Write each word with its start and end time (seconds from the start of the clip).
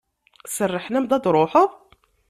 Serrḥen-am-d 0.55 1.11
ad 1.15 1.21
d-truḥeḍ. 1.23 1.71